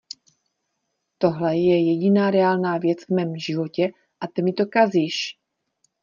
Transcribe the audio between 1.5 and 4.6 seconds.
je jediná reálná věc v mém životě a ty mi